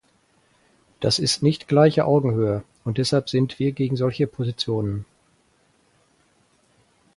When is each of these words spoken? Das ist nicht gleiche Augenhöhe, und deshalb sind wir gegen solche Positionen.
Das 0.99 1.19
ist 1.19 1.43
nicht 1.43 1.67
gleiche 1.67 2.05
Augenhöhe, 2.05 2.63
und 2.85 2.97
deshalb 2.97 3.29
sind 3.29 3.59
wir 3.59 3.71
gegen 3.71 3.97
solche 3.97 4.25
Positionen. 4.25 5.05